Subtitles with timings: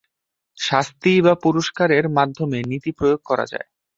[0.57, 3.67] শাস্তি বা পুরস্কারের মাধ্যমে নীতি প্রয়োগ করা যায়।